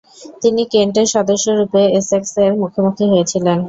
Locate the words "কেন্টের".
0.71-1.07